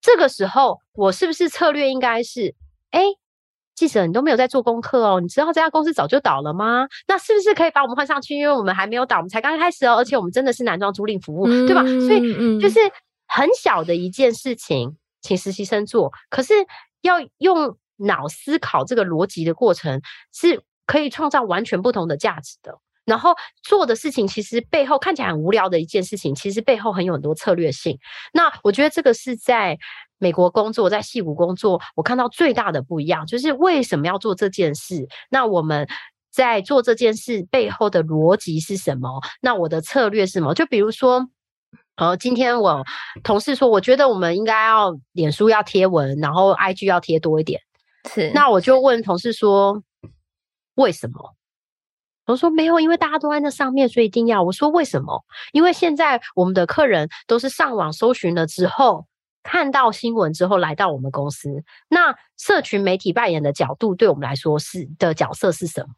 [0.00, 2.54] 这个时候我是不是策略应该是，
[2.90, 3.02] 哎，
[3.74, 6.88] 记者你都没有在做功课哦，你知道这家公司早就倒了吗？
[7.06, 8.36] 那是不是可以把我们换上去？
[8.36, 11.82] 因为我们还没有倒，我们才刚开始哦，而且我们真的是男装租赁服务，嗯、对吧？
[11.82, 12.80] 所以就是
[13.26, 16.52] 很小的一件事情，请实习生做，可是
[17.02, 22.78] 要用脑思考这个逻辑的过程，是可以创造完全不同的价值的。
[23.08, 27.98] 然后做的事情，其实背后看起来很无聊的一件事情，其实背后很有很多策略性。
[28.34, 29.78] 那我觉得这个是在
[30.18, 35.08] 美国工作，在戏谷工作，我看到最大的不一样就是为什么要做这件事？
[35.30, 35.88] 那我们
[36.30, 39.08] 在做这件事背后的逻辑是什么？
[39.40, 40.52] 那我的策略是什么？
[40.54, 41.26] 就比如说，
[41.96, 42.84] 呃，今天我
[43.24, 47.60] 同事说，我觉得我们应该要脸书要贴文，然后 IG 要贴多一点。
[48.12, 49.82] 是，那我就问同事说，
[50.74, 51.34] 为什么？
[52.32, 54.42] 我说没有，因为大家都在那上面，所以一定要。
[54.42, 55.24] 我说为什么？
[55.52, 59.06] 因为现在我们的客人都是上网搜寻了之后，
[59.42, 61.64] 看到新闻之后来到我们公司。
[61.88, 65.88] 那社群媒体扮演的角度，对我们来说是的角色是什么？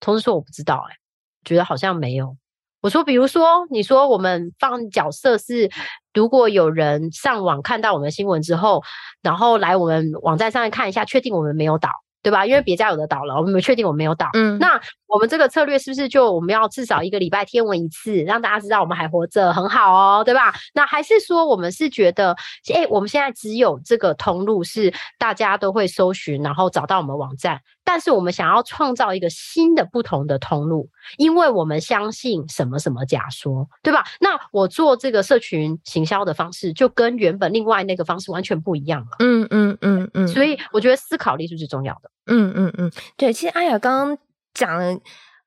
[0.00, 0.96] 同事说我不知道，哎，
[1.44, 2.36] 觉得好像没有。
[2.82, 5.70] 我说，比如说，你说我们放角色是，
[6.12, 8.84] 如果有人上网看到我们新闻之后，
[9.22, 11.88] 然后来我们网站上面看一下，确定我们没有倒。
[12.24, 12.44] 对吧？
[12.46, 14.30] 因为别家有的倒了，我们没确定我们没有倒。
[14.32, 20.54] 嗯，那我们这个策略是不是就我们要至少一个礼拜天文一次，让大家知道我们还活着，很好哦，对吧？
[20.72, 22.34] 那还是说我们是觉得，
[22.72, 34.02] 诶，我们现在只有这个通路是大家都会搜寻，然后找到我们网站，但是我们想要创造一个新的不同的通路，因为我们相信什么什么假说，对吧？
[34.18, 39.16] 那我做这个社群行销的方式就跟原本另外那个方式完全不一样了。
[39.20, 42.10] 嗯嗯嗯嗯，所以我觉得思考力是最重要的。
[42.26, 44.18] 嗯嗯嗯，对，其实阿雅刚刚
[44.52, 44.98] 讲了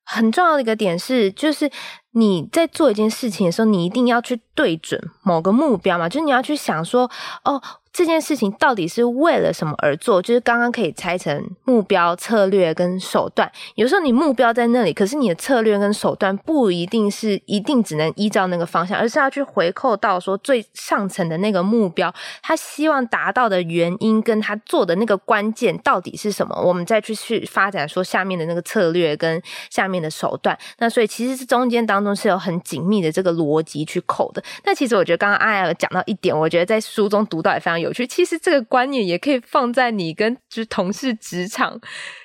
[0.04, 1.70] 很重要的一个点是，就是
[2.12, 7.10] 你在做一件事情的时候，你一定要去对准某个目标嘛，就是你要去想说，
[7.44, 7.62] 哦。
[7.98, 10.22] 这件事情到底是为了什么而做？
[10.22, 13.52] 就是刚刚可以拆成目标、策略跟手段。
[13.74, 26.56] 有时候你目标在那里，可是你的策略跟手段不一定是一定只能依照那个方向，而是要去回扣到说最上层的那个目标，他希望达到的原因跟他做的那个关键到底是什么？
[26.64, 29.42] 我们再去去发展说下面的那个策略跟
[29.72, 30.56] 下面的手段。
[30.78, 34.44] 那所以其实是中间当中是有很紧密的这个逻辑去扣的。
[34.64, 37.87] 那其实我觉得刚刚阿雅有讲到一点，我觉得在书中读到也非常有。
[37.88, 41.80] 有趣，其实这个观念也可以放在你跟就是同事职场，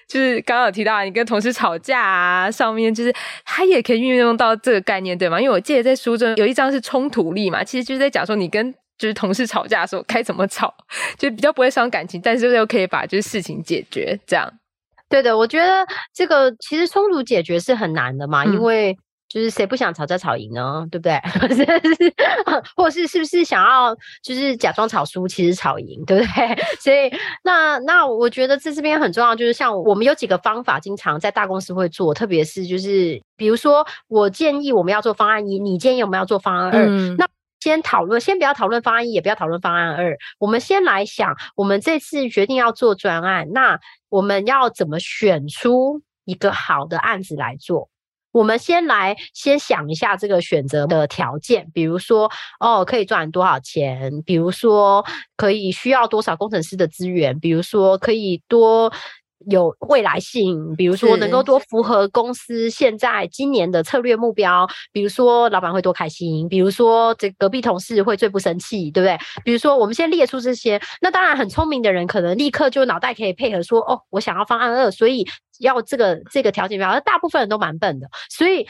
[0.09, 5.41] 就是刚刚有提到你跟同事吵架啊，上面就是他也可以运用到这个概念，对吗？
[5.41, 10.75] 因为我记得在书中有一章是冲突力嘛，其实就是在讲说你跟就是同事吵架的时候该怎么吵，
[11.17, 14.53] 就比较不会伤感情，但是又可以把就是事情解决这样。
[15.09, 18.97] 对的，我觉得这个其实冲突解决是很难的嘛，嗯、因为。
[19.33, 20.87] 就是谁不想吵架吵赢呢？
[20.91, 21.19] 对不对？
[22.77, 26.55] 或者是是不是想要就是假装吵输，其实吵赢，对不对？
[26.79, 27.11] 所以
[27.43, 37.27] 那那我觉得在这边很重要，就是像我们有几个方法，经常在大公司会做，特别是就是比如说，我建议我们要做方案一，你建议我们要做方案二，嗯、那
[37.61, 43.81] 先讨论，先不要讨论方案一，也不要讨论方案二，我们先来想，我们这次决定要做专案，那
[44.11, 47.89] 我们要怎么选出一个好的案子来做？
[48.33, 54.11] 我们先来先想一下这个选择的条件，比如说哦，可以赚多少钱？
[54.25, 55.05] 比如说
[55.37, 57.39] 可以需要多少工程师的资源？
[57.39, 58.93] 比如说可以多
[59.51, 60.75] 有未来性？
[60.77, 64.67] 比如说能够多符合公司现在今年的策略目标？
[64.93, 66.49] 比如说老板会多开心？
[66.49, 69.19] 比如说这隔壁同事会最不生气，对不对？
[69.45, 75.27] 比如说我们先列出这些，那当然很聪明的人可能立刻就脑袋可以配合说哦，我想要方案二，所以。
[75.61, 78.67] 要这个这个条件表，而大部分人都蛮笨的，所以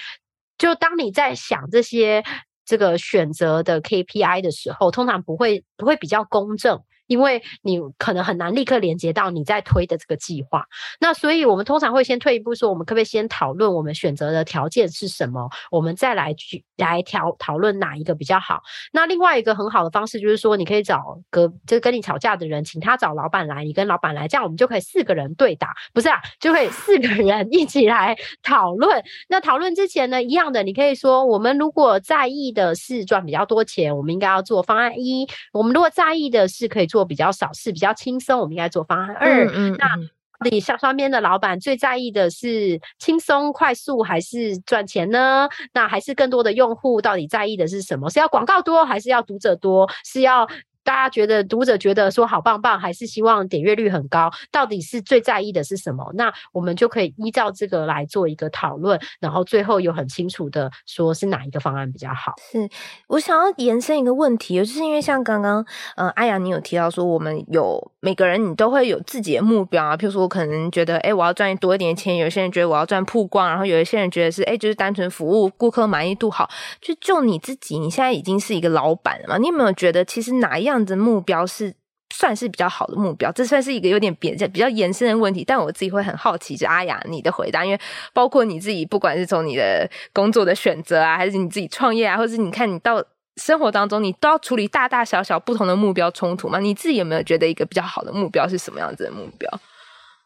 [0.59, 2.23] 就当你在想这些
[2.67, 6.83] 这个选择的 KPI 的时候，通常不会不会比较公正。
[7.13, 10.67] 因为你可能很难立刻连接到你在推的这个计划，
[10.99, 18.63] 那所以我们通常会先退一步说，我们可不可以先讨论我们选择的条件是什么，我们再来去来调讨论哪一个比较好。
[18.93, 29.05] 那另外一个很好的方式就是说，你可以找个就是跟你吵架的人，请他找老板来，你跟老板来，这样我们就可以四个人对打，不是啊，就可以四个人 一起来讨论。
[29.29, 37.02] 那讨论之前呢，一样的，你可以说，我们如果在意的是赚比较多钱，我们应该要做方案一；我们如果在意的是可以做。
[37.05, 39.47] 比较少是比较轻松，我们应该做方案二。
[39.47, 45.49] 嗯嗯、那你上双边的老板最在意的是轻松快速还是赚钱呢？
[45.73, 48.11] 那还是更多的用户到底在意的是什么？
[48.11, 49.89] 是要广告多还是要读者多？
[50.05, 50.49] 是要？
[50.85, 54.31] 大家觉得读者觉得说好棒棒，还是希望点阅率很高？
[54.51, 56.11] 到底是最在意的是什么？
[56.15, 62.35] 那我们就可以依照这个来做一个讨论，然后最后有很清楚的说是哪一个方案比较好。
[62.51, 62.69] 是
[63.09, 65.65] 我想要延伸一个问题，就是因为像刚刚
[65.97, 76.51] 呃阿雅你有提到说，我们有每个人你都会有自己的目标啊，譬如说我可能觉得哎我要赚多一点钱，有些人觉得我要赚曝光，然后有一些人觉得是哎就是单纯服务顾客满意度好。
[76.81, 79.39] 就就你自己，你现在已经是一个老板了嘛？
[79.39, 80.72] 你有没有觉得其实哪一样？
[80.73, 81.75] 这样子目标是
[82.15, 85.45] 算是比较好的目标，这算是一个有点别比较延伸的问题。
[85.45, 87.79] 但我自己会很好奇，就阿雅你的回答，因为
[88.15, 93.05] 包括你自己，不管是从你的工作的选择啊，还是你自己创业啊，或是你看你到
[93.37, 96.59] 生活当中，你都要处理大大小小不同的目标冲突吗？
[96.59, 99.51] 你自己有没有觉得一个比较好的目标是什么样子的目标？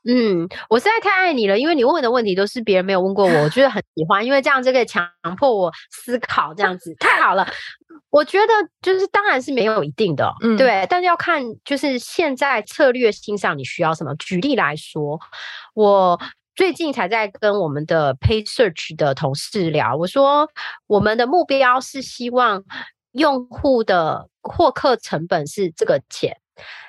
[0.09, 5.05] 嗯，我实在太爱你了，因为你问的问题都是别人没有问过我，我觉得很喜欢，因为这样就可以强
[5.37, 7.45] 迫我思考，这样子太好了。
[8.17, 14.15] 我觉得就是当然是没有一定的，嗯，对，但是要看就是现在策略性上你需要什么。
[14.15, 15.21] 举例来说，
[15.75, 16.19] 我
[16.55, 20.49] 最近才在跟我们的 Paid Search 的同事聊，我说
[20.87, 22.65] 我们的目标是希望
[23.13, 26.39] 用户的获客成本是这个钱。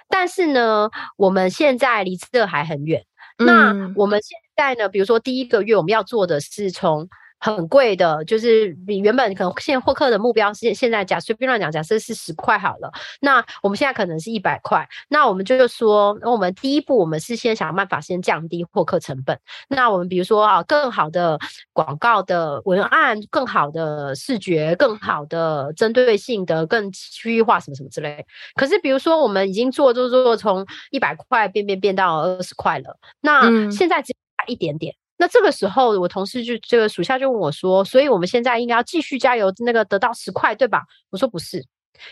[0.07, 3.03] 但是呢，我们现在离这还很远。
[3.37, 7.09] 那我们现在呢，比如说第一个月我们要做的是从。
[7.39, 19.39] 很贵的，就是比原本可能现在获客的目标是现在假随便乱讲，假设是十块好了，那我们现在可能是一百块，那我们就说，那我们第一步，我们是先想办法先降低获客成本。
[19.67, 21.37] 那我们比如说啊，更好的
[21.73, 28.25] 广告的文案，更好的视觉，更好的针对性的，更区域化什么什么之类。
[28.55, 34.95] 可是比如说我们已经做做做从一百块变变变到二十块了，那现在只差一点点。
[35.19, 41.65] 那这个时候，我同事就这个属下就问我说：“所以我们现在应该要继续加油，那个得到十块，对吧？”我说：“不是，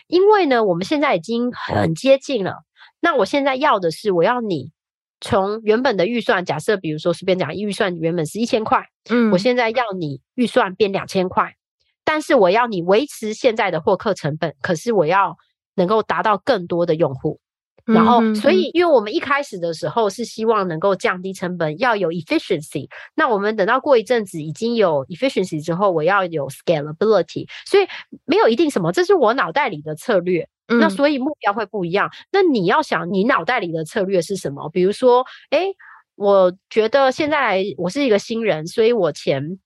[0.08, 2.64] 因为呢，我们现在已经很接近了。
[3.00, 4.72] 那我现在要的是，我要你
[5.22, 11.54] 从原本的预算，假设比如说随便讲，预算原本是一千块，嗯，我现在要你预算变两千块，
[12.04, 15.38] 但是我要你维持现在的获客成本，可是我要
[15.76, 17.40] 能够达到更多的用户。”
[17.86, 22.90] 然后，所以，因为我们一开始的时候是希望能够降低成本，要有 efficiency。
[23.16, 27.48] 那我们等到过一阵子已经有 efficiency 之后，我要有 scalability。
[27.66, 27.88] 所以
[28.26, 30.48] 没有一定什么，这是我脑袋里的策略。
[30.68, 32.10] 那所以目标会不一样。
[32.32, 34.68] 那你要想，你脑袋里的策略是什么？
[34.70, 35.68] 比如说，哎，
[36.16, 39.60] 我觉得现在我是一个新人，所以我钱。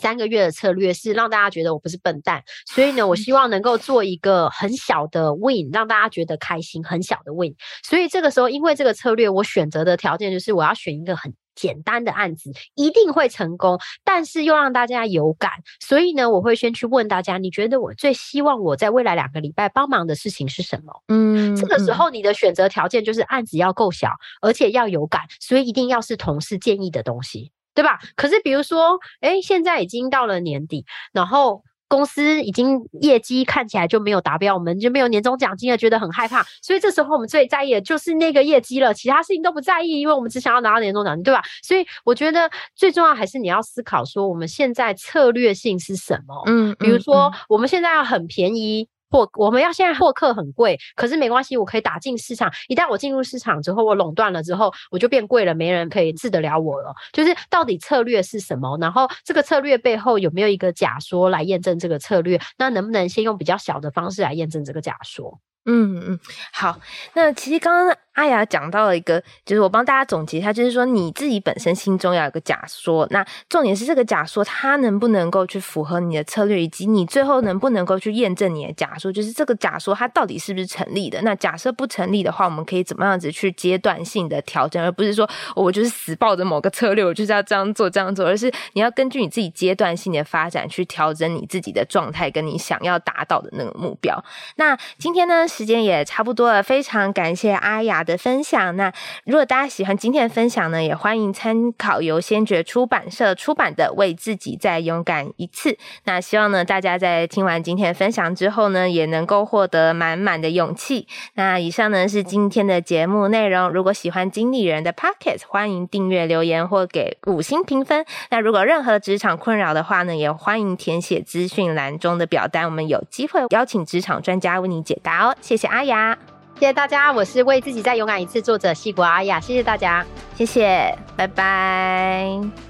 [0.00, 2.42] 三个月的策略是让大家觉得我不是笨蛋，
[2.72, 7.54] 所以呢，我希望能够做一个很小的 win，让大家觉得开心，很小的 win。
[7.82, 15.50] 所以这个时候，因为这个策略，我选择的条件就是我要选一个很简单的案子，一定会成功，但是又让大家有感。
[15.80, 21.02] 所以呢，我会先去问大家，你觉得我最希望我在未来两个礼拜帮忙的事情是什么？
[21.08, 27.50] 嗯，这个时候你的选择条件就是案子要够小，而且要有感，所以一定要是同事建议的东西。
[27.78, 27.96] 对吧？
[28.16, 36.44] 可是比如说，诶，现在已经到了年底，然后公司已经业绩看起来就没有达标，我们就没有年终奖金了，觉得很害怕。
[36.60, 41.40] 所以这时候我们最在意的就是那个业绩了，其他事情都不在意，因为我们只想要拿到年终奖金，对吧？
[41.62, 46.42] 所以我觉得最重要还是你要思考说，我们现在策略性是什么？
[46.46, 48.88] 嗯，比如说我们现在要很便宜。
[49.10, 52.50] 获我们要现在获客很贵，可是没关系，我可以打进市场。
[52.68, 56.94] 一旦我进入市场之后，我垄断了之后，我就变贵了，没人可以治得了我了。
[57.12, 58.76] 就是到底策略是什么？
[58.80, 62.40] 然后这个策略背后有没有一个假说来验证这个策略？
[62.56, 65.40] 那能不能先用比较小的方式来验证这个假说？
[65.64, 66.20] 嗯嗯，
[66.52, 66.80] 好。
[67.12, 73.06] 那其实刚刚阿雅讲到了一个，就是我帮大家总结一下，就是说你自己本身心中要有个假说。
[73.10, 81.22] 那重点是这个假说它能不能够去符合你的策略，以及你最后能不能够去验证你的假说，就是这个假说它到底是不是成立的。
[81.22, 94.24] 那假设不成立的话，我们可以怎么样子去阶段性的调整，而不是说我就是死抱着某个策略，我就是要这样做这样做，而是你要根据你自己阶段性的发展去调整你自己的状态，跟你想要达到的那个目标。
[94.56, 98.74] 那今天呢，时间也差不多了，非常感谢阿雅的分享。
[98.76, 98.92] 那
[99.24, 105.72] 如果大家喜欢今天的分享呢，也欢迎参考由先觉出版社出版的《为自己再勇敢一次》。
[106.04, 111.06] 那希望呢，大家在听完今天的分享之后呢，也能够获得满满的勇气。
[111.34, 113.68] 那以上呢是今天的节目内容。
[113.68, 118.04] 如果喜欢经理人的 p o c k e t 欢迎订阅、留言或给五星评分。
[118.30, 125.34] 那如果任何职场困扰的话呢，也欢迎填写资讯栏中的表单，我们有机会邀请职场专家为你解答哦。
[125.40, 126.37] 谢谢阿雅。
[126.58, 130.04] 谢谢大家，我是为自己再勇敢一次作者西谷阿雅，谢谢大家，
[130.36, 132.67] 谢谢，拜拜。